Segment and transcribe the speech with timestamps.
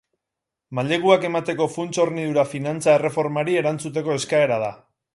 [0.79, 4.77] Maileguak emateko funts-hornidura finantza erreformari erantzuteko eskaera da.